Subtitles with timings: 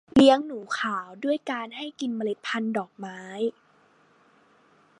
[0.15, 3.19] เลี้ยงหนูขาวด้วยการให้กินเมล็ดพันธ์ดอกไม้